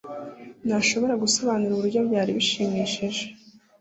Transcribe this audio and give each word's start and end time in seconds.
ntashobora 0.67 1.13
gusobanura 1.23 1.71
uburyo 1.73 1.99
byari 2.07 2.31
bishimishije 2.37 3.23